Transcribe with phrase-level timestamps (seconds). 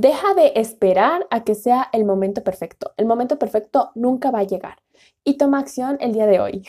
[0.00, 2.94] Deja de esperar a que sea el momento perfecto.
[2.96, 4.78] El momento perfecto nunca va a llegar.
[5.24, 6.66] Y toma acción el día de hoy.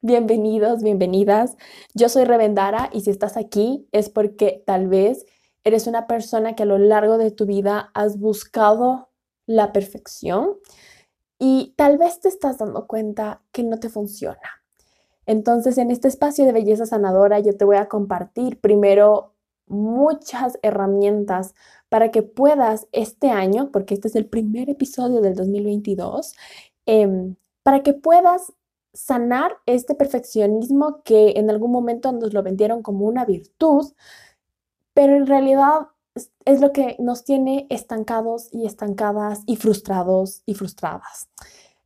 [0.00, 1.56] Bienvenidos, bienvenidas.
[1.94, 5.26] Yo soy Revendara y si estás aquí es porque tal vez
[5.62, 9.10] eres una persona que a lo largo de tu vida has buscado
[9.46, 10.56] la perfección
[11.40, 14.62] y tal vez te estás dando cuenta que no te funciona.
[15.26, 19.32] Entonces, en este espacio de belleza sanadora yo te voy a compartir primero
[19.66, 21.54] muchas herramientas
[21.88, 26.34] para que puedas este año, porque este es el primer episodio del 2022,
[26.86, 28.52] em, para que puedas
[28.92, 33.92] sanar este perfeccionismo que en algún momento nos lo vendieron como una virtud,
[34.92, 35.88] pero en realidad
[36.44, 41.28] es lo que nos tiene estancados y estancadas y frustrados y frustradas.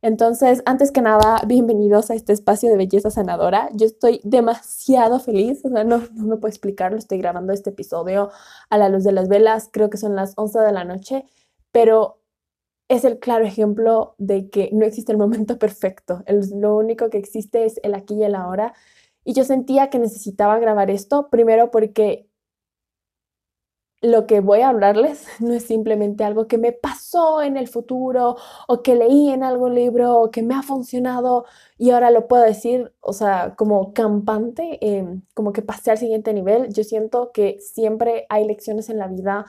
[0.01, 3.69] Entonces, antes que nada, bienvenidos a este espacio de belleza sanadora.
[3.73, 8.29] Yo estoy demasiado feliz, o sea, no, no me puedo explicarlo, estoy grabando este episodio
[8.69, 11.25] a la luz de las velas, creo que son las 11 de la noche,
[11.71, 12.19] pero
[12.87, 16.23] es el claro ejemplo de que no existe el momento perfecto.
[16.53, 18.73] lo único que existe es el aquí y el ahora.
[19.23, 22.24] Y yo sentía que necesitaba grabar esto, primero porque
[24.01, 28.37] lo que voy a hablarles no es simplemente algo que me pasó en el futuro
[28.67, 31.45] o que leí en algún libro o que me ha funcionado
[31.77, 36.33] y ahora lo puedo decir, o sea, como campante, em, como que pasé al siguiente
[36.33, 36.73] nivel.
[36.73, 39.45] Yo siento que siempre hay lecciones en la vida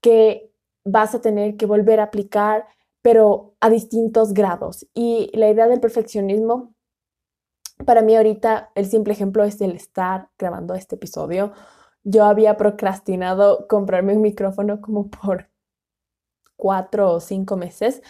[0.00, 0.50] que
[0.84, 2.66] vas a tener que volver a aplicar
[3.02, 4.86] pero a distintos grados.
[4.94, 6.74] Y la idea del perfeccionismo,
[7.84, 11.52] para mí ahorita el simple ejemplo es el estar grabando este episodio.
[12.04, 15.50] Yo había procrastinado comprarme un micrófono como por
[16.56, 18.02] cuatro o cinco meses,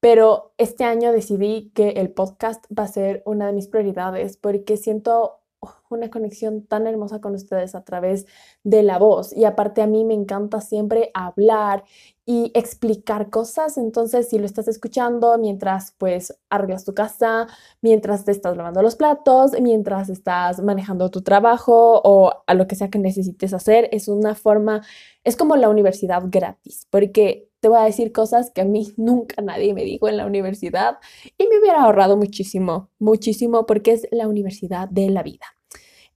[0.00, 4.76] pero este año decidí que el podcast va a ser una de mis prioridades porque
[4.76, 5.41] siento
[5.90, 8.26] una conexión tan hermosa con ustedes a través
[8.64, 9.32] de la voz.
[9.32, 11.84] Y aparte a mí me encanta siempre hablar
[12.24, 13.76] y explicar cosas.
[13.78, 17.46] Entonces, si lo estás escuchando mientras pues arreglas tu casa,
[17.80, 22.76] mientras te estás lavando los platos, mientras estás manejando tu trabajo o a lo que
[22.76, 24.82] sea que necesites hacer, es una forma,
[25.24, 29.40] es como la universidad gratis, porque te voy a decir cosas que a mí nunca
[29.40, 30.98] nadie me dijo en la universidad
[31.38, 35.46] y me hubiera ahorrado muchísimo, muchísimo porque es la universidad de la vida.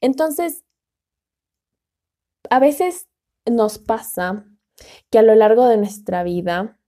[0.01, 0.65] Entonces,
[2.51, 3.09] a veces
[3.47, 4.45] nos pasa
[5.09, 6.79] que a lo largo de nuestra vida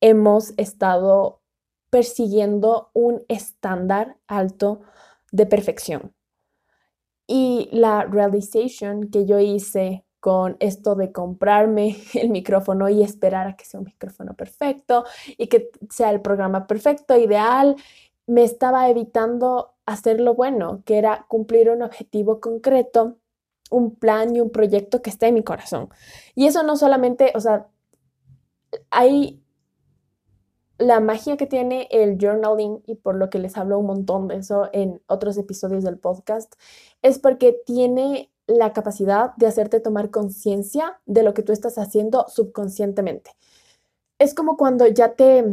[0.00, 1.42] hemos estado
[1.90, 4.80] persiguiendo un estándar alto
[5.32, 6.14] de perfección.
[7.26, 13.56] Y la realization que yo hice con esto de comprarme el micrófono y esperar a
[13.56, 15.04] que sea un micrófono perfecto
[15.36, 17.76] y que sea el programa perfecto, ideal,
[18.26, 23.16] me estaba evitando hacer lo bueno, que era cumplir un objetivo concreto,
[23.70, 25.88] un plan y un proyecto que está en mi corazón.
[26.34, 27.68] Y eso no solamente, o sea,
[28.90, 29.42] hay
[30.78, 34.36] la magia que tiene el journaling y por lo que les hablo un montón de
[34.36, 36.54] eso en otros episodios del podcast,
[37.02, 42.26] es porque tiene la capacidad de hacerte tomar conciencia de lo que tú estás haciendo
[42.28, 43.36] subconscientemente.
[44.18, 45.44] Es como cuando ya te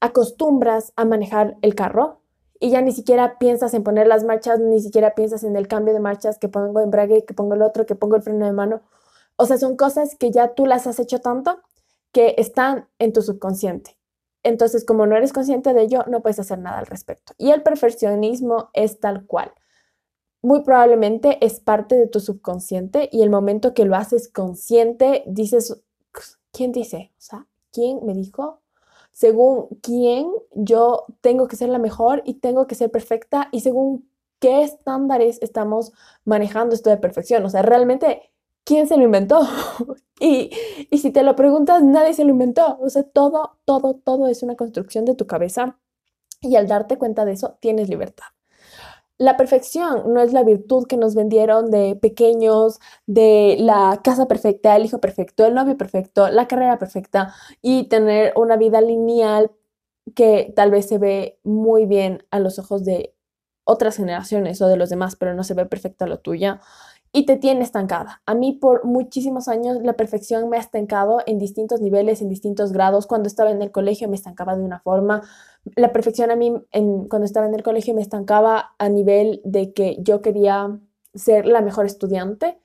[0.00, 2.20] acostumbras a manejar el carro
[2.58, 5.94] y ya ni siquiera piensas en poner las marchas, ni siquiera piensas en el cambio
[5.94, 8.82] de marchas, que pongo embrague, que pongo el otro, que pongo el freno de mano.
[9.36, 11.60] O sea, son cosas que ya tú las has hecho tanto
[12.12, 13.96] que están en tu subconsciente.
[14.42, 17.32] Entonces, como no eres consciente de ello, no puedes hacer nada al respecto.
[17.38, 19.52] Y el perfeccionismo es tal cual.
[20.42, 25.82] Muy probablemente es parte de tu subconsciente y el momento que lo haces consciente, dices,
[26.52, 27.12] ¿quién dice?
[27.18, 28.60] O sea, ¿quién me dijo
[29.12, 34.08] según quién yo tengo que ser la mejor y tengo que ser perfecta y según
[34.38, 35.92] qué estándares estamos
[36.24, 37.44] manejando esto de perfección.
[37.44, 38.32] O sea, realmente,
[38.64, 39.40] ¿quién se lo inventó?
[40.20, 40.50] y,
[40.90, 42.78] y si te lo preguntas, nadie se lo inventó.
[42.80, 45.78] O sea, todo, todo, todo es una construcción de tu cabeza
[46.40, 48.26] y al darte cuenta de eso, tienes libertad.
[49.20, 54.74] La perfección no es la virtud que nos vendieron de pequeños, de la casa perfecta,
[54.74, 59.50] el hijo perfecto, el novio perfecto, la carrera perfecta y tener una vida lineal
[60.14, 63.14] que tal vez se ve muy bien a los ojos de
[63.64, 66.62] otras generaciones o de los demás, pero no se ve perfecta lo tuya
[67.12, 68.22] y te tiene estancada.
[68.24, 72.72] A mí por muchísimos años la perfección me ha estancado en distintos niveles, en distintos
[72.72, 73.06] grados.
[73.06, 75.22] Cuando estaba en el colegio me estancaba de una forma.
[75.76, 79.72] La perfección a mí en, cuando estaba en el colegio me estancaba a nivel de
[79.72, 80.78] que yo quería
[81.14, 82.58] ser la mejor estudiante.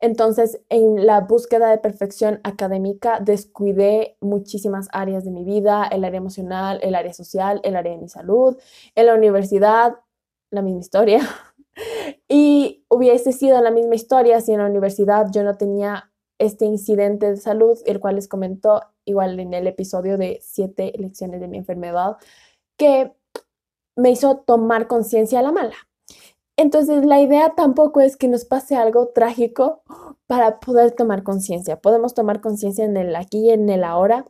[0.00, 6.18] Entonces, en la búsqueda de perfección académica, descuidé muchísimas áreas de mi vida, el área
[6.18, 8.56] emocional, el área social, el área de mi salud.
[8.94, 9.96] En la universidad
[10.50, 11.20] la misma historia.
[12.28, 17.30] y hubiese sido la misma historia si en la universidad yo no tenía este incidente
[17.30, 21.58] de salud, el cual les comentó igual en el episodio de siete lecciones de mi
[21.58, 22.16] enfermedad,
[22.76, 23.12] que
[23.96, 25.74] me hizo tomar conciencia a la mala.
[26.56, 29.82] Entonces, la idea tampoco es que nos pase algo trágico
[30.26, 31.80] para poder tomar conciencia.
[31.80, 34.26] Podemos tomar conciencia en el aquí y en el ahora,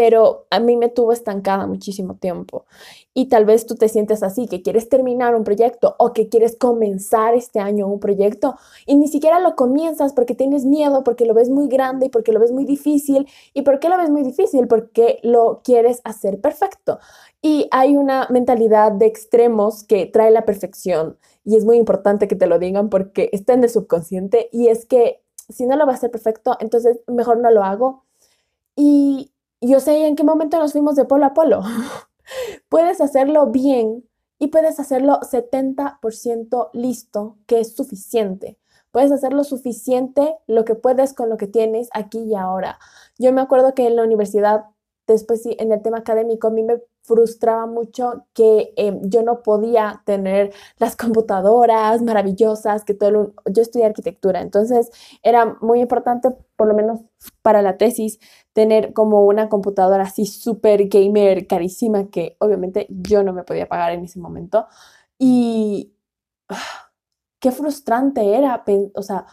[0.00, 2.64] pero a mí me tuvo estancada muchísimo tiempo.
[3.12, 6.56] Y tal vez tú te sientes así, que quieres terminar un proyecto o que quieres
[6.56, 8.56] comenzar este año un proyecto
[8.86, 12.32] y ni siquiera lo comienzas porque tienes miedo, porque lo ves muy grande y porque
[12.32, 13.28] lo ves muy difícil.
[13.52, 14.68] ¿Y por qué lo ves muy difícil?
[14.68, 16.98] Porque lo quieres hacer perfecto.
[17.42, 22.36] Y hay una mentalidad de extremos que trae la perfección y es muy importante que
[22.36, 25.20] te lo digan porque está en el subconsciente y es que
[25.50, 28.06] si no lo va a hacer perfecto, entonces mejor no lo hago.
[28.76, 31.62] Y yo sé en qué momento nos fuimos de polo a polo.
[32.68, 34.08] puedes hacerlo bien
[34.38, 38.58] y puedes hacerlo 70% listo, que es suficiente.
[38.90, 42.78] Puedes hacerlo suficiente lo que puedes con lo que tienes aquí y ahora.
[43.18, 44.64] Yo me acuerdo que en la universidad,
[45.12, 49.42] después sí, en el tema académico, a mí me frustraba mucho que em, yo no
[49.42, 54.90] podía tener las computadoras maravillosas que todo yo estudié arquitectura, entonces
[55.22, 57.00] era muy importante, por lo menos
[57.42, 58.18] para la tesis,
[58.52, 63.92] tener como una computadora así súper gamer carísima que obviamente yo no me podía pagar
[63.92, 64.66] en ese momento.
[65.18, 65.94] Y
[66.48, 66.90] ah,
[67.40, 68.64] qué frustrante era,
[68.94, 69.26] o sea,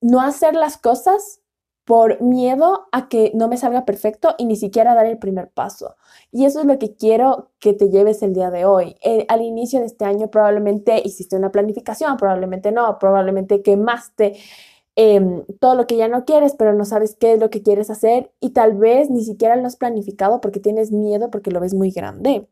[0.00, 1.39] no hacer las cosas
[1.84, 5.96] por miedo a que no me salga perfecto y ni siquiera dar el primer paso.
[6.30, 8.96] Y eso es lo que quiero que te lleves el día de hoy.
[9.02, 14.38] Eh, al inicio de este año probablemente hiciste una planificación, probablemente no, probablemente quemaste
[14.96, 17.90] em, todo lo que ya no quieres, pero no sabes qué es lo que quieres
[17.90, 21.74] hacer y tal vez ni siquiera lo has planificado porque tienes miedo, porque lo ves
[21.74, 22.48] muy grande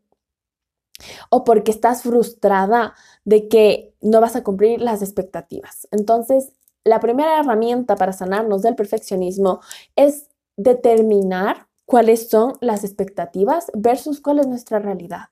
[1.31, 5.89] o porque estás frustrada de que no vas a cumplir las expectativas.
[5.91, 6.53] Entonces,
[6.89, 9.61] la primera herramienta para sanarnos del perfeccionismo
[9.97, 15.29] es determinar cuáles son las expectativas versus cuál es nuestra realidad.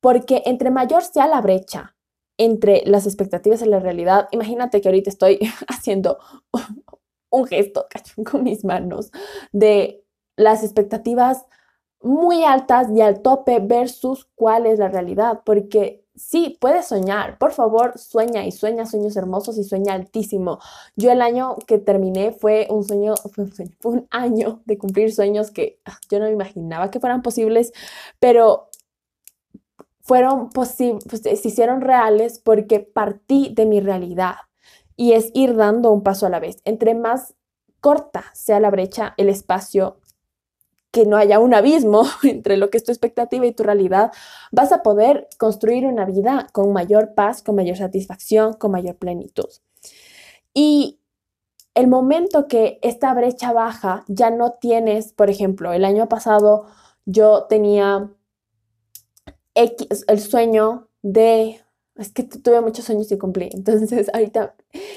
[0.00, 1.94] Porque entre mayor sea la brecha
[2.38, 5.38] entre las expectativas y la realidad, imagínate que ahorita estoy
[5.68, 6.18] haciendo
[7.30, 7.86] un gesto
[8.30, 9.10] con mis manos
[9.52, 10.04] de
[10.36, 11.46] las expectativas
[12.02, 17.38] muy altas y al tope versus cuál es la realidad, porque sí, puedes soñar.
[17.38, 20.58] Por favor, sueña y sueña sueños hermosos y sueña altísimo.
[20.96, 23.14] Yo el año que terminé fue un sueño,
[23.80, 27.72] fue un, año de cumplir sueños que ah, yo no me imaginaba que fueran posibles,
[28.18, 28.68] pero
[30.00, 34.36] fueron posibles, pues, se hicieron reales porque partí de mi realidad
[34.96, 36.58] y es ir dando un paso a la vez.
[36.64, 37.34] Entre más
[37.80, 39.98] corta sea la brecha, el espacio
[40.96, 44.12] que no haya un abismo entre lo que es tu expectativa y tu realidad,
[44.50, 49.50] vas a poder construir una vida con mayor paz, con mayor satisfacción, con mayor plenitud.
[50.54, 50.98] Y
[51.74, 56.64] el momento que esta brecha baja, ya no tienes, por ejemplo, el año pasado
[57.04, 58.10] yo tenía
[59.54, 61.60] el sueño de,
[61.96, 64.54] es que tuve muchos sueños y cumplí, entonces ahorita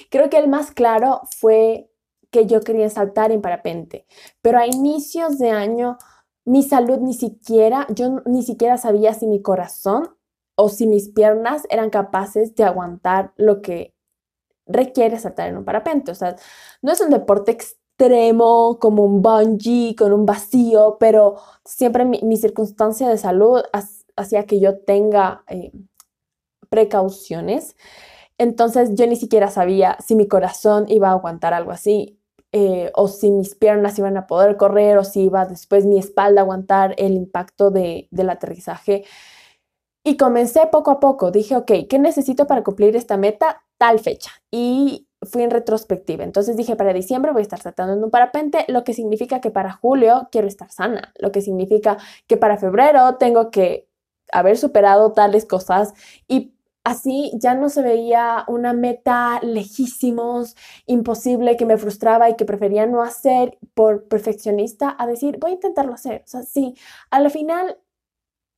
[0.10, 1.89] creo que el más claro fue
[2.32, 4.06] que yo quería saltar en parapente.
[4.42, 5.98] Pero a inicios de año,
[6.46, 10.16] mi salud ni siquiera, yo ni siquiera sabía si mi corazón
[10.56, 13.96] o si mis piernas eran capaces de aguantar lo que
[14.66, 16.12] requiere saltar en un parapente.
[16.12, 16.36] O sea,
[16.82, 23.10] no es un deporte extremo como un bungee con un vacío, pero siempre mi, circunstancia
[23.10, 23.62] de salud
[24.16, 25.72] hacía que yo tenga eh,
[26.70, 27.76] precauciones.
[28.38, 32.19] Entonces yo ni siquiera sabía si mi corazón iba a aguantar algo así.
[32.52, 36.42] Eh, o si mis piernas iban a poder correr o si iba después mi espalda
[36.42, 39.06] a aguantar el impacto de, del aterrizaje.
[40.04, 43.64] Y comencé poco a poco, dije, ok, ¿qué necesito para cumplir esta meta?
[43.78, 44.32] Tal fecha.
[44.50, 46.24] Y fui en retrospectiva.
[46.24, 49.52] Entonces dije, para diciembre voy a estar saltando en un parapente, lo que significa que
[49.52, 53.88] para julio quiero estar sana, lo que significa que para febrero tengo que
[54.32, 55.94] haber superado tales cosas
[56.28, 56.54] y
[56.84, 60.56] Así ya no se veía una meta lejísimos,
[60.86, 65.54] imposible, que me frustraba y que prefería no hacer por perfeccionista a decir, voy a
[65.56, 66.24] intentarlo hacer.
[66.26, 66.76] O sea, sí,
[67.12, 67.78] a la final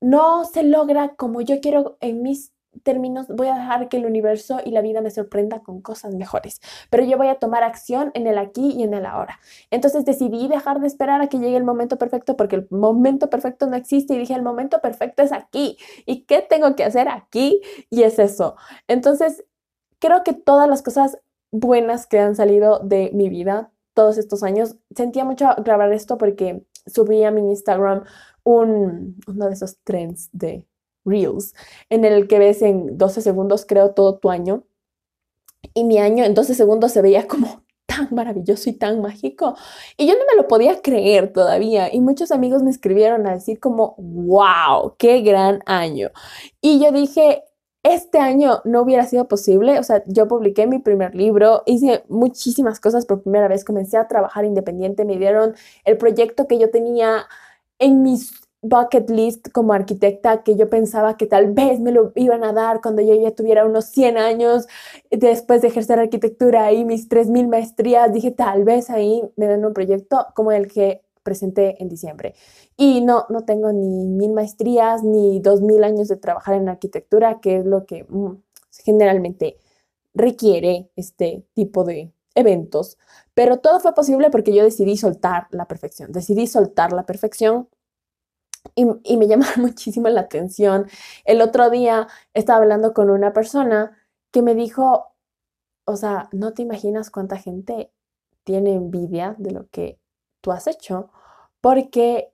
[0.01, 4.59] no se logra como yo quiero en mis términos, voy a dejar que el universo
[4.63, 8.27] y la vida me sorprenda con cosas mejores, pero yo voy a tomar acción en
[8.27, 9.39] el aquí y en el ahora.
[9.69, 13.67] Entonces decidí dejar de esperar a que llegue el momento perfecto porque el momento perfecto
[13.67, 15.77] no existe y dije, el momento perfecto es aquí.
[16.05, 17.61] ¿Y qué tengo que hacer aquí?
[17.89, 18.55] Y es eso.
[18.87, 19.45] Entonces,
[19.99, 21.19] creo que todas las cosas
[21.51, 26.65] buenas que han salido de mi vida todos estos años, sentía mucho grabar esto porque
[26.85, 28.03] subí a mi Instagram
[28.43, 30.67] un, uno de esos trends de
[31.05, 31.53] Reels,
[31.89, 34.63] en el que ves en 12 segundos, creo, todo tu año.
[35.73, 39.55] Y mi año en 12 segundos se veía como tan maravilloso y tan mágico.
[39.97, 41.93] Y yo no me lo podía creer todavía.
[41.93, 46.09] Y muchos amigos me escribieron a decir como, wow, qué gran año.
[46.61, 47.43] Y yo dije,
[47.83, 49.79] este año no hubiera sido posible.
[49.79, 54.07] O sea, yo publiqué mi primer libro, hice muchísimas cosas por primera vez, comencé a
[54.07, 55.55] trabajar independiente, me dieron
[55.85, 57.25] el proyecto que yo tenía
[57.79, 62.43] en mis bucket list como arquitecta que yo pensaba que tal vez me lo iban
[62.43, 64.67] a dar cuando yo ya tuviera unos 100 años
[65.09, 69.73] después de ejercer arquitectura y mis 3.000 maestrías, dije tal vez ahí me den un
[69.73, 72.35] proyecto como el que presenté en diciembre.
[72.77, 77.57] Y no, no tengo ni mil maestrías ni 2.000 años de trabajar en arquitectura, que
[77.57, 78.31] es lo que mm,
[78.83, 79.57] generalmente
[80.13, 82.97] requiere este tipo de eventos.
[83.33, 87.67] Pero todo fue posible porque yo decidí soltar la perfección, decidí soltar la perfección
[88.75, 88.85] y,
[89.17, 90.87] me llama muchísimo la atención.
[91.25, 93.97] El otro día estaba hablando con una persona
[94.31, 95.13] que me dijo,
[95.85, 97.91] o sea, no te imaginas cuánta gente
[98.43, 99.99] tiene envidia de lo que
[100.41, 101.11] tú has hecho,
[101.61, 102.33] porque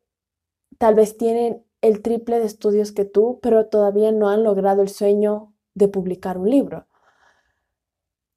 [0.77, 4.89] tal vez tienen el triple de estudios que tú, pero todavía no han logrado el
[4.89, 6.86] sueño de publicar un libro.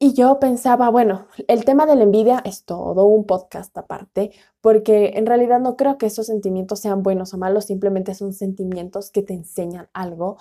[0.03, 5.13] Y yo pensaba, bueno, el tema de la envidia es todo un podcast aparte, porque
[5.17, 9.23] en realidad no creo que esos sentimientos sean buenos o malos, simplemente son sentimientos que
[9.23, 10.39] te enseñan algo.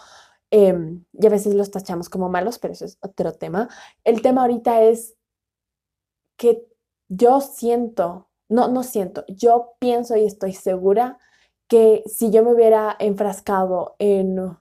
[0.49, 3.67] Em, y a veces los tachamos como malos, pero eso es otro tema.
[4.05, 5.17] El tema ahorita es
[6.37, 6.65] que
[7.09, 11.19] yo siento, no, no siento, yo pienso y estoy segura
[11.67, 14.57] que si yo me hubiera enfrascado en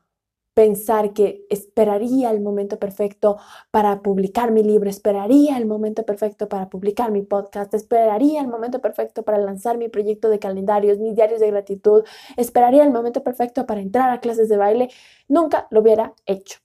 [0.59, 3.37] pensar que esperaría el momento perfecto
[3.71, 8.81] para publicar mi libro, esperaría el momento perfecto para publicar mi podcast, esperaría el momento
[8.81, 12.03] perfecto para lanzar mi proyecto de calendarios, mis diarios de gratitud,
[12.37, 14.91] esperaría el momento perfecto para entrar a clases de baile,
[15.29, 16.59] nunca lo hubiera hecho.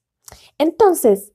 [0.57, 1.31] Entonces,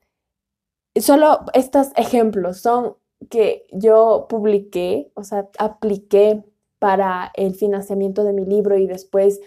[0.97, 2.97] solo estos ejemplos son
[3.31, 6.43] que yo publiqué, o sea, apliqué
[6.81, 9.39] para el financiamiento de mi libro y después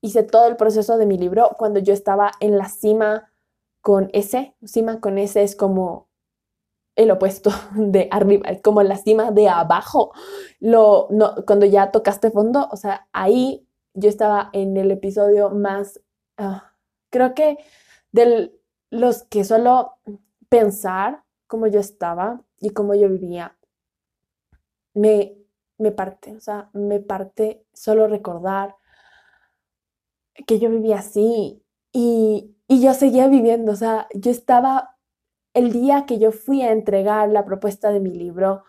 [0.00, 3.30] hice todo el proceso de mi libro cuando yo estaba en la cima
[3.80, 4.54] con S.
[4.64, 6.08] Cima con S es como
[6.96, 10.12] el opuesto de arriba, es como la cima de abajo.
[10.60, 16.00] Lo, no, cuando ya tocaste fondo, o sea, ahí yo estaba en el episodio más,
[16.36, 16.72] ah,
[17.10, 17.58] creo que
[18.12, 18.52] de
[18.90, 19.92] los que solo
[20.48, 23.56] pensar cómo yo estaba y cómo yo vivía,
[24.94, 25.36] me,
[25.78, 28.76] me parte, o sea, me parte solo recordar
[30.46, 31.62] que yo vivía así
[31.92, 34.96] y, yo seguía viviendo, o sea, yo estaba,
[35.54, 38.64] el día que yo fui a entregar la propuesta de mi libro,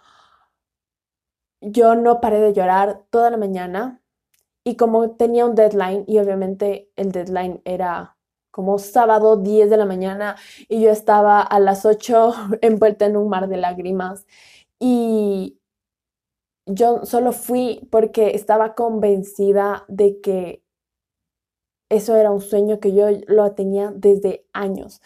[1.61, 4.01] yo no paré de llorar toda la mañana
[4.63, 8.17] y como tenía un deadline y obviamente el deadline era
[8.51, 10.35] como sábado 10 de la mañana
[10.67, 14.25] y yo estaba a las 8 envuelta en un mar de lágrimas
[14.79, 15.59] y
[16.65, 20.63] yo solo fui porque estaba convencida de que
[21.89, 25.01] eso era un sueño que yo lo tenía desde años.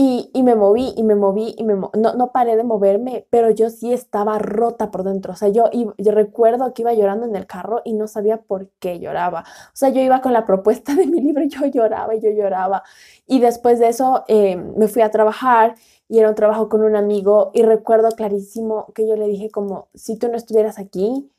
[0.00, 3.68] Y, me moví y me moví y me no, no, paré de moverme, pero yo
[3.68, 5.32] sí estaba rota por dentro.
[5.32, 8.68] O sea, yo, yo recuerdo que iba llorando en el carro y no sabía por
[8.78, 9.40] qué lloraba.
[9.40, 12.30] O sea, yo iba con la propuesta de mi libro y yo lloraba y yo
[12.30, 12.84] lloraba.
[13.26, 15.74] Y después de eso eh, me fui a trabajar
[16.08, 19.88] y era un trabajo con un amigo y recuerdo clarísimo que yo le dije como,
[19.94, 21.30] si tú no estuvieras aquí,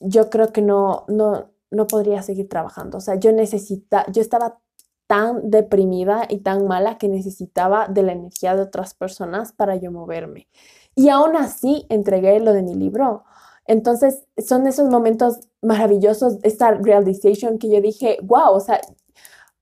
[0.00, 2.98] yo creo que no, no, no podría seguir trabajando.
[2.98, 4.58] O sea, yo necesita, yo estaba
[5.06, 9.92] tan deprimida y tan mala que necesitaba de la energía de otras personas para yo
[9.92, 10.48] moverme.
[10.94, 13.24] Y aún así entregué lo de mi libro.
[13.66, 18.80] Entonces, son esos momentos maravillosos, esta realization que yo dije, wow, o sea,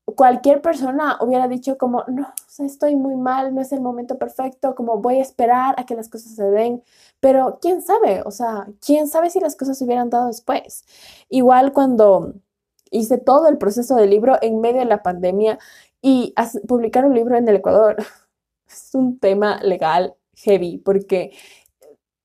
[0.05, 4.99] cualquier persona hubiera dicho como, no, estoy muy mal, no es el momento perfecto, como
[4.99, 6.83] voy a esperar a que las cosas se den,
[7.21, 10.85] pero quién sabe, o sea, quién sabe si las cosas se hubieran dado después.
[11.29, 12.35] Igual cuando
[12.91, 15.59] hice todo el proceso del libro en medio de la pandemia
[16.01, 16.35] y
[16.69, 17.97] publicar un libro en el Ecuador
[18.69, 21.33] es un tema legal heavy porque,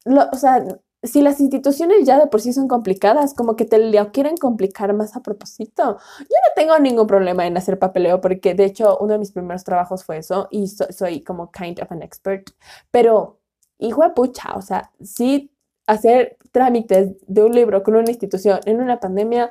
[0.06, 0.64] o sea,
[1.08, 4.94] si las instituciones ya de por sí son complicadas, como que te lo quieren complicar
[4.94, 5.98] más a propósito.
[6.20, 9.64] Yo no tengo ningún problema en hacer papeleo porque de hecho uno de mis primeros
[9.64, 12.52] trabajos fue eso y soy como kind of an expert,
[12.92, 13.40] pero
[13.80, 15.52] hijo de pucha, o sea, sí
[15.86, 19.50] hacer trámites de un libro con una institución en una pandemia,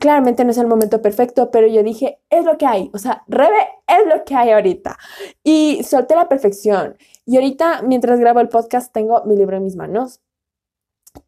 [0.00, 3.22] claramente no es el momento perfecto, pero yo dije, es lo que hay, o sea,
[3.26, 4.98] Rebe es lo que hay ahorita.
[5.42, 6.96] Y solté la perfección.
[7.24, 10.20] Y ahorita, mientras grabo el podcast, tengo mi libro en mis manos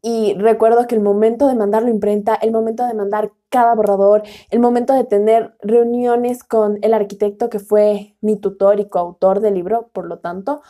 [0.01, 4.59] y recuerdo que el momento de mandarlo imprenta, el momento de mandar cada borrador, el
[4.59, 9.89] momento de tener reuniones con el arquitecto que fue mi tutor y coautor del libro,
[9.93, 10.61] por lo tanto,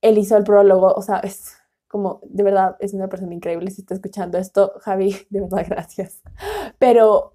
[0.00, 1.56] él hizo el prólogo, o sea, es
[1.88, 6.22] como, de verdad, es una persona increíble si está escuchando esto, Javi, de verdad, gracias.
[6.78, 7.34] Pero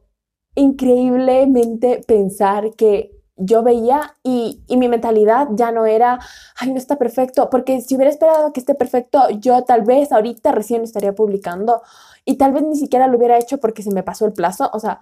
[0.55, 6.19] increíblemente pensar que yo veía y, y, mi mentalidad ya no era,
[6.57, 10.51] ay, no está perfecto, porque si hubiera esperado que esté perfecto, yo tal vez ahorita
[10.51, 11.81] recién estaría publicando
[12.25, 14.69] y tal vez ni siquiera lo hubiera hecho porque se me pasó el plazo.
[14.73, 15.01] O sea,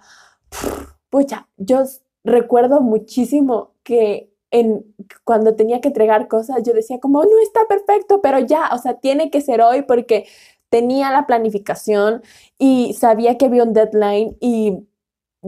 [1.10, 1.82] pucha, yo
[2.24, 8.20] recuerdo muchísimo que en, cuando tenía que entregar cosas, yo decía como, no está perfecto,
[8.22, 10.26] pero ya, o sea, tiene que ser hoy porque
[10.70, 12.22] tenía la planificación
[12.58, 14.87] y sabía que había un deadline y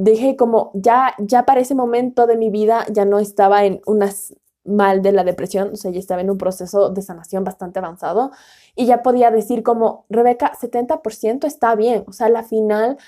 [0.03, 4.35] dije como ya, ya para ese momento de mi vida ya no estaba en unas
[4.65, 8.31] mal de la depresión, o sea, ya estaba en un proceso de sanación bastante avanzado
[8.77, 12.99] y ya podía decir como, Rebeca, 70% está bien, o sea, la final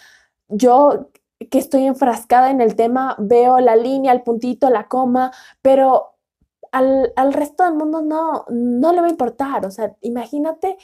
[0.48, 1.10] yo
[1.50, 6.14] que estoy enfrascada en el tema, veo la línea, el puntito, la coma, pero
[6.72, 10.78] al, al resto del mundo no, no le va a importar, o sea, imagínate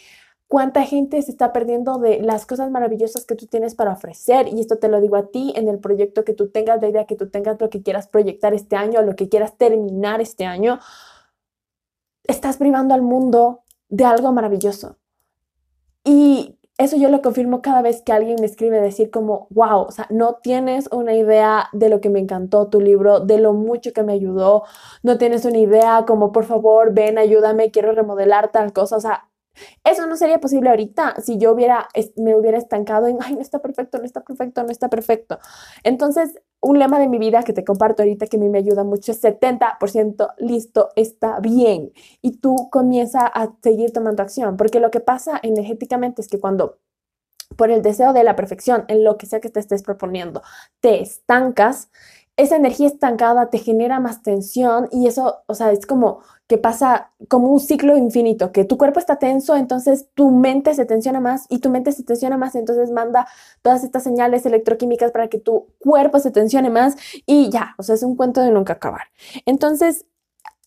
[0.49, 4.49] cuánta gente se está perdiendo de las cosas maravillosas que tú tienes para ofrecer.
[4.49, 7.07] Y esto te lo digo a ti en el proyecto que tú tengas, la idea
[7.07, 10.81] que tú tengas, lo que quieras proyectar este año, lo que quieras terminar este año.
[12.25, 14.97] Estás privando al mundo de algo maravilloso.
[16.03, 19.91] Y eso yo lo confirmo cada vez que alguien me escribe decir como, wow, o
[19.91, 23.93] sea, no tienes una idea de lo que me encantó tu libro, de lo mucho
[23.93, 24.63] que me ayudó,
[25.03, 29.29] no tienes una idea como, por favor, ven, ayúdame, quiero remodelar tal cosa, o sea,
[29.85, 33.61] eso no sería posible ahorita si yo hubiera, me hubiera estancado en, ay, no está
[33.61, 35.39] perfecto, no está perfecto, no está perfecto.
[35.85, 38.85] Entonces, un lema de mi vida que te comparto ahorita que a mí me ayuda
[38.85, 41.93] mucho es 70% listo, está bien.
[42.23, 46.79] Y tú comienza a seguir tomando acción, porque lo que pasa energéticamente es que cuando
[47.57, 50.43] por el deseo de la perfección en lo que sea que te estés proponiendo,
[50.81, 51.91] te estancas,
[52.37, 57.13] esa energía estancada te genera más tensión y eso, o sea, es como que pasa
[57.29, 61.45] como un ciclo infinito, que tu cuerpo está tenso, entonces tu mente se tensiona más
[61.51, 63.29] y tu mente se tensiona más, entonces manda
[63.61, 67.95] todas estas señales electroquímicas para que tu cuerpo se tensione más y ya, o sea,
[67.95, 69.03] es un cuento de nunca acabar.
[69.45, 70.07] Entonces,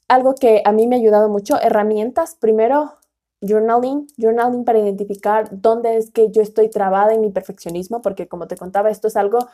[0.08, 2.94] algo que a mí me ha ayudado mucho, herramientas, primero,
[3.42, 8.48] journaling, journaling para identificar dónde es que yo estoy trabada en mi perfeccionismo, porque como
[8.48, 9.48] te contaba, esto es algo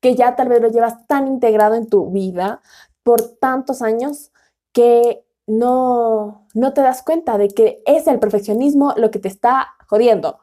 [0.00, 2.62] que ya tal vez lo llevas tan integrado en tu vida
[3.02, 4.30] por tantos años
[4.72, 9.74] que no, no te das cuenta de que es el perfeccionismo lo que te está
[9.88, 10.40] jodiendo.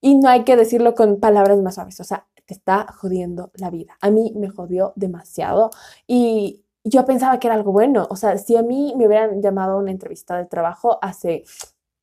[0.00, 3.70] Y no hay que decirlo con palabras más suaves, o sea, te está jodiendo la
[3.70, 3.96] vida.
[4.00, 5.70] A mí me jodió demasiado
[6.06, 8.06] y yo pensaba que era algo bueno.
[8.10, 11.44] O sea, si a mí me hubieran llamado a una entrevista de trabajo hace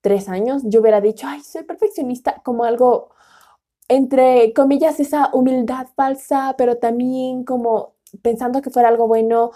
[0.02, 3.10] tres años, yo hubiera dicho, ay, soy perfeccionista, como algo,
[3.88, 9.52] entre comillas, esa humildad falsa, pero también como pensando que fuera algo bueno.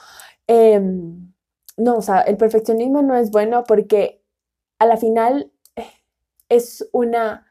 [0.47, 1.31] Em,
[1.79, 4.23] no, o sea, el perfeccionismo no es bueno porque
[4.79, 5.87] a la final eh,
[6.49, 7.47] es una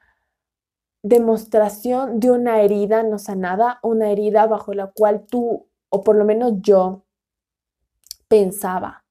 [1.02, 6.24] demostración de una herida no sanada, una herida bajo la cual tú, o por lo
[6.24, 7.04] menos yo,
[8.28, 9.04] pensaba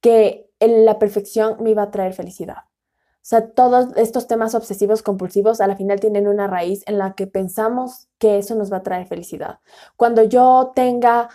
[0.00, 2.64] que la perfección me iba a traer felicidad.
[3.28, 7.14] O sea, todos estos temas obsesivos compulsivos a la final tienen una raíz en la
[7.14, 9.58] que pensamos que eso nos va a traer felicidad.
[9.96, 11.28] Cuando yo tenga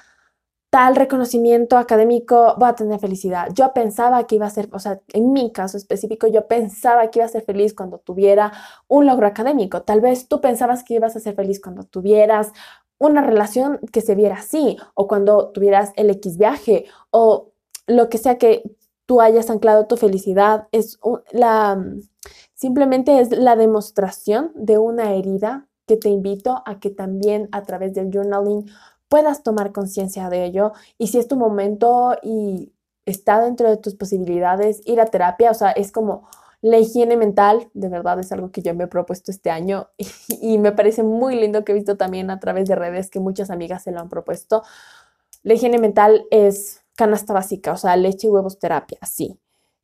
[0.73, 3.49] tal reconocimiento académico, voy a tener felicidad.
[3.53, 7.19] Yo pensaba que iba a ser, o sea, en mi caso específico, yo pensaba que
[7.19, 8.51] iba a ser feliz cuando tuviera
[8.87, 9.83] un logro académico.
[9.83, 12.53] Tal vez tú pensabas que ibas a ser feliz cuando tuvieras
[12.97, 17.51] una relación que se viera así, o cuando tuvieras el X viaje, o
[17.85, 18.63] lo que sea que
[19.05, 20.69] tú hayas anclado tu felicidad.
[20.71, 20.97] Es
[21.31, 21.85] la,
[22.55, 27.93] simplemente es la demostración de una herida que te invito a que también a través
[27.93, 28.65] del journaling
[29.13, 32.73] puedas tomar conciencia de ello y si es tu momento y
[33.05, 36.27] está dentro de tus posibilidades ir a terapia, o sea, es como
[36.61, 39.89] la higiene mental, de verdad es algo que yo me he propuesto este año
[40.41, 43.51] y, me parece muy lindo que he visto también a través de redes que muchas
[43.51, 44.63] amigas se lo han propuesto.
[45.43, 49.37] La higiene mental es canasta básica, o sea, leche, huevos, terapia, sí.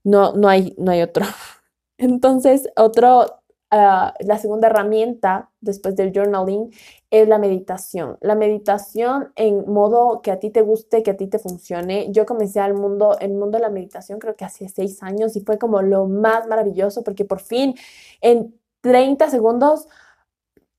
[0.03, 1.23] No, no, hay, no hay otro.
[1.99, 3.38] Entonces, otro
[3.71, 6.71] Ah, la segunda herramienta después del journaling
[7.11, 8.17] es la meditación.
[8.19, 12.11] La meditación en modo que a ti te guste, que a ti te funcione.
[12.11, 15.41] Yo comencé al mundo, el mundo de la meditación creo que hace seis años y
[15.41, 17.75] fue como lo más maravilloso porque por fin
[18.21, 19.87] en 30 segundos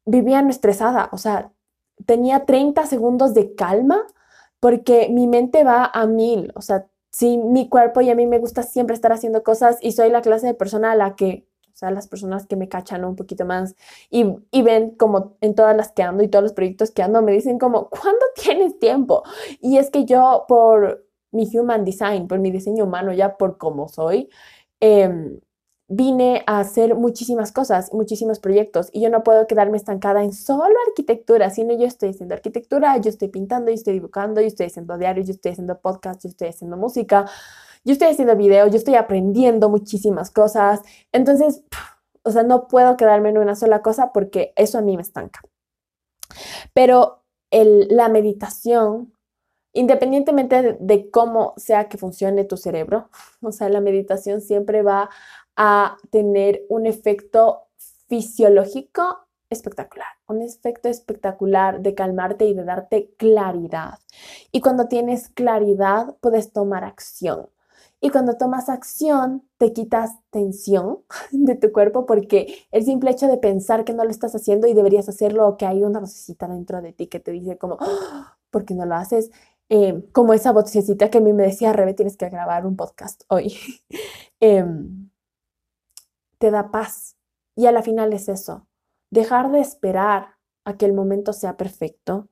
[0.04, 1.10] vivía no estresada.
[1.12, 1.52] O sea,
[2.06, 4.06] tenía 30 segundos de calma
[4.60, 6.52] porque mi mente va a mil.
[6.56, 9.92] O sea, si mi cuerpo y a mí me gusta siempre estar haciendo cosas y
[9.92, 11.46] soy la clase de persona a la que
[11.80, 13.74] sea, las personas que me cachan un poquito más
[14.10, 17.22] y, y, ven como en todas las que ando y todos los proyectos que ando,
[17.22, 19.22] me dicen como, ¿cuándo tienes tiempo?
[19.60, 23.88] Y es que yo por mi human design, por mi diseño humano, ya por cómo
[23.88, 24.28] soy,
[24.80, 25.38] eh,
[25.92, 30.74] vine a hacer muchísimas cosas, muchísimos proyectos y yo no puedo quedarme estancada en solo
[30.86, 34.96] arquitectura, sino yo estoy haciendo arquitectura, yo estoy pintando, yo estoy dibujando, yo estoy haciendo
[34.96, 37.26] diarios, yo estoy haciendo podcast, yo estoy haciendo música,
[37.84, 40.80] yo estoy haciendo videos, yo estoy aprendiendo muchísimas cosas.
[41.12, 41.62] Entonces,
[42.22, 45.40] o sea, no puedo quedarme en una sola cosa porque eso a mí me estanca.
[46.74, 49.12] Pero la meditación
[49.72, 53.10] independientemente de, cómo sea que funcione tu cerebro,
[53.42, 55.10] o sea, la meditación siempre va
[55.56, 57.68] a tener un efecto
[58.08, 63.98] fisiológico espectacular, un efecto espectacular de calmarte y de darte claridad.
[64.52, 67.48] Y cuando tienes claridad, puedes tomar acción.
[68.00, 71.00] Y cuando tomas acción, te quitas tensión
[71.32, 74.74] de tu cuerpo porque el simple hecho de pensar que no lo estás haciendo y
[74.74, 78.38] deberías hacerlo o que hay una vocecita dentro de ti que te dice como, ah,
[78.50, 79.30] ¿por qué no lo haces?
[79.68, 83.22] Eh, como esa vocecita que a mí me decía, Rebe, tienes que grabar un podcast
[83.28, 83.56] hoy.
[84.42, 85.10] Em,
[86.38, 87.16] te da paz.
[87.54, 88.66] Y a la final es eso,
[89.10, 92.28] dejar de esperar a que el momento sea perfecto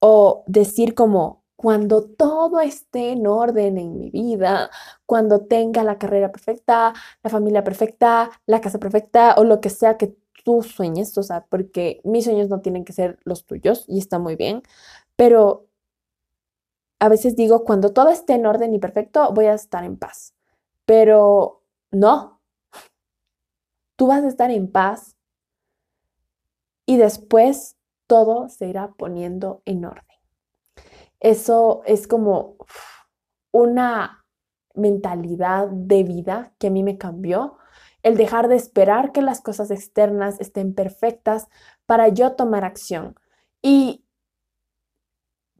[0.00, 4.68] o decir como cuando todo esté en orden en mi vida,
[5.06, 9.96] cuando tenga la carrera perfecta, la familia perfecta, la casa perfecta o lo que sea
[9.96, 14.00] que tú sueñes, o sea, porque mis sueños no tienen que ser los tuyos y
[14.00, 14.62] está muy bien,
[15.14, 15.68] pero
[16.98, 20.34] a veces digo, cuando todo esté en orden y perfecto, voy a estar en paz.
[20.84, 22.40] Pero no,
[23.94, 25.16] tú vas a estar en paz
[26.86, 27.76] y después
[28.08, 30.11] todo se irá poniendo en orden.
[31.22, 32.56] Eso es como
[33.52, 34.24] una
[34.74, 37.58] mentalidad de vida que a mí me cambió,
[38.02, 41.46] el dejar de esperar que las cosas externas estén perfectas
[41.86, 43.14] para yo tomar acción.
[43.62, 44.04] Y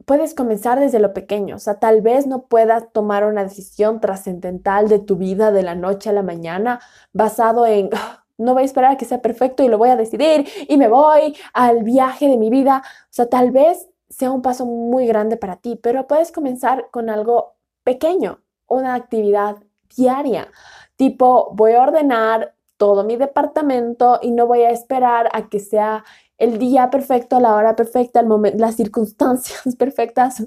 [0.05, 4.89] puedes comenzar desde lo pequeño, o sea, tal vez no puedas tomar una decisión trascendental
[4.89, 6.81] de tu vida de la noche a la mañana
[7.13, 7.89] basado en,
[8.37, 10.89] no voy a esperar a que sea perfecto y lo voy a decidir y me
[10.89, 12.83] voy al viaje de mi vida.
[12.85, 17.09] O sea, tal vez sea un paso muy grande para ti, pero puedes comenzar con
[17.09, 19.57] algo pequeño, una actividad
[19.95, 20.51] diaria,
[20.95, 26.03] tipo voy a ordenar todo mi departamento y no voy a esperar a que sea
[26.37, 30.45] el día perfecto, la hora perfecta, el momento, las circunstancias perfectas,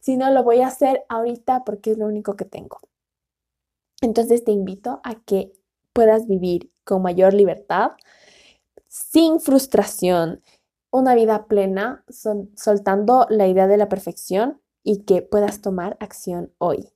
[0.00, 2.78] sino lo voy a hacer ahorita porque es lo único que tengo.
[4.00, 5.52] Entonces te invito a que
[5.92, 7.92] puedas vivir con mayor libertad,
[8.86, 10.42] sin frustración,
[10.90, 16.92] una vida plena, soltando la idea de la perfección y que puedas tomar acción hoy.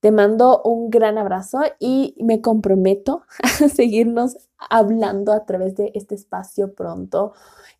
[0.00, 6.14] Te mando un gran abrazo y me comprometo a seguirnos hablando a través de este
[6.14, 7.32] espacio pronto.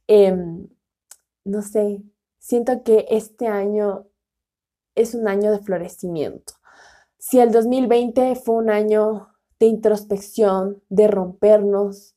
[0.07, 0.69] Em,
[1.45, 2.03] no sé,
[2.39, 4.07] siento que este año
[4.95, 6.55] es un año de florecimiento.
[7.19, 9.29] Si el 2020 fue un año
[9.61, 12.17] de introspección, de rompernos.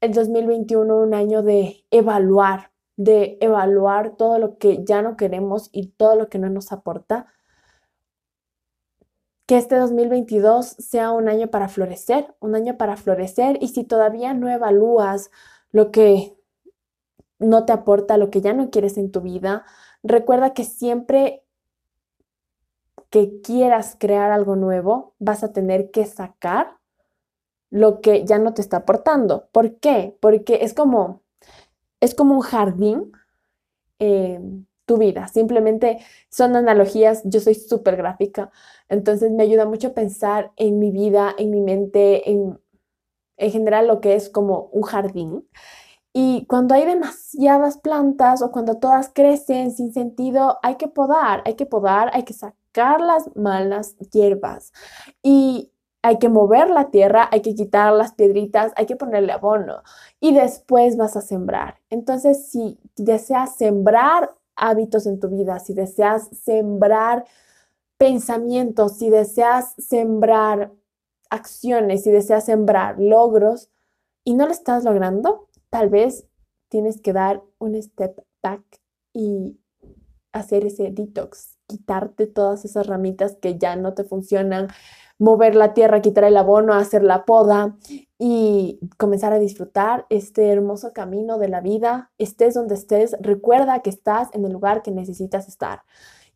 [0.00, 5.88] El 2021 un año de evaluar, de evaluar todo lo que ya no queremos y
[5.88, 7.26] todo lo que no nos aporta.
[9.46, 14.34] Que este 2022 sea un año para florecer, un año para florecer y si todavía
[14.34, 15.30] no evalúas
[15.72, 16.36] lo que
[17.40, 19.64] no te aporta, lo que ya no quieres en tu vida,
[20.04, 21.44] recuerda que siempre
[23.10, 26.77] que quieras crear algo nuevo, vas a tener que sacar
[27.70, 29.48] lo que ya no te está aportando.
[29.52, 30.16] ¿Por qué?
[30.20, 31.22] Porque es como,
[32.00, 33.12] es como un jardín
[33.98, 34.40] eh,
[34.86, 35.28] tu vida.
[35.28, 35.98] Simplemente
[36.30, 37.22] son analogías.
[37.24, 38.50] Yo soy súper gráfica,
[38.88, 42.58] entonces me ayuda mucho a pensar en mi vida, en mi mente, en,
[43.36, 45.46] en general lo que es como un jardín.
[46.12, 51.54] Y cuando hay demasiadas plantas o cuando todas crecen sin sentido, hay que podar, hay
[51.54, 54.72] que podar, hay que sacar las malas hierbas
[55.22, 55.70] y
[56.08, 59.82] hay que mover la tierra, hay que quitar las piedritas, hay que ponerle abono
[60.20, 61.82] y después vas a sembrar.
[61.90, 67.26] Entonces, si deseas sembrar hábitos en tu vida, si deseas sembrar
[67.98, 70.72] pensamientos, si deseas sembrar
[71.28, 73.68] acciones, si deseas sembrar logros
[74.24, 76.26] y no lo estás logrando, tal vez
[76.70, 78.62] tienes que dar un step back
[79.12, 79.60] y
[80.32, 84.68] hacer ese detox quitarte todas esas ramitas que ya no te funcionan,
[85.18, 87.76] mover la tierra, quitar el abono, hacer la poda
[88.18, 92.12] y comenzar a disfrutar este hermoso camino de la vida.
[92.18, 95.82] Estés donde estés, recuerda que estás en el lugar que necesitas estar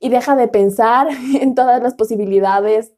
[0.00, 1.08] y deja de pensar
[1.40, 2.92] en todas las posibilidades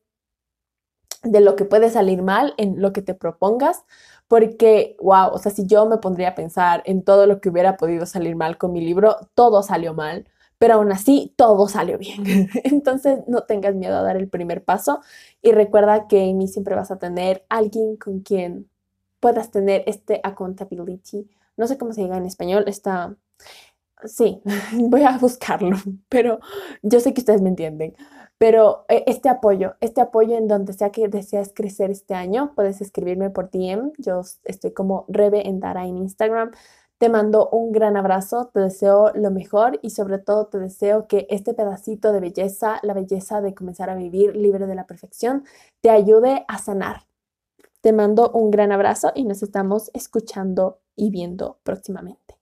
[1.23, 3.85] de lo que puede salir mal en lo que te propongas,
[4.29, 7.77] porque, wow, o sea, si yo me pondría a pensar en todo lo que hubiera
[7.77, 12.25] podido salir mal con mi libro, todo salió mal, pero aún así todo salió bien.
[12.65, 15.01] Entonces, no tengas miedo a dar el primer paso
[15.43, 18.69] y recuerda que en mí siempre vas a tener alguien con quien
[19.21, 21.31] puedas tener este accountability.
[21.57, 23.17] No sé cómo se diga en español, está...
[24.05, 24.43] Sí,
[24.75, 25.77] voy a buscarlo,
[26.09, 26.41] pero
[26.83, 27.95] yo sé que ustedes me entienden.
[28.37, 32.81] Pero eh, este apoyo, este apoyo en donde sea que deseas crecer este año, puedes
[32.81, 33.93] escribirme por DM.
[33.97, 36.51] Yo estoy como Rebe en Dara en Instagram.
[36.99, 41.27] Te mando un gran abrazo, te deseo lo mejor y sobre todo te deseo que
[41.29, 45.45] este pedacito de belleza, la belleza de comenzar a vivir libre de la perfección,
[45.83, 47.03] te ayude a sanar.
[47.81, 52.39] Te mando un gran abrazo y nos estamos escuchando y viendo próximamente.